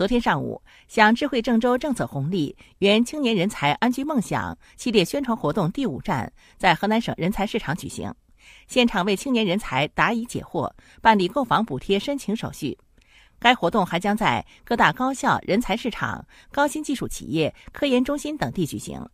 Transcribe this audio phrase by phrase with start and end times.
[0.00, 8.10] 昨天上午，享智慧郑州政策红利，圆青年人才安居梦想系列宣传活动第五站在河南省人才市场举行，
[8.66, 12.78] 现场为青年人才答疑解惑，办理购房补贴申请手续。
[13.38, 19.06] 该活动还将在各大高校、人才市场、高新技术企业、科研中心等地举行。